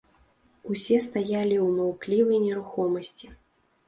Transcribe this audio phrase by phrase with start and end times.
[0.75, 3.27] Усе стаялі ў маўклівай нерухомасці.